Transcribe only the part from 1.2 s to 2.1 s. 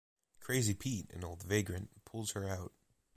old vagrant,